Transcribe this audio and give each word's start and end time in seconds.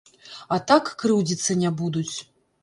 А 0.55 0.57
так 0.71 0.89
крыўдзіцца 1.03 1.57
не 1.65 1.73
будуць. 1.83 2.15